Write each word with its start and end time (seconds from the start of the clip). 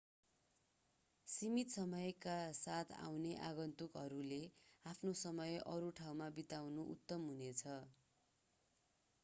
सीमित 1.27 1.73
समयका 1.73 2.37
साथ 2.59 2.93
आउने 3.01 3.35
आगन्तुकहरूले 3.49 4.41
आफ्नो 4.85 5.13
समय 5.21 5.61
अरू 5.67 5.91
ठाउँमा 5.99 6.29
बिताउनु 6.39 6.87
उत्तम 6.95 7.29
हुनेछ 7.29 7.63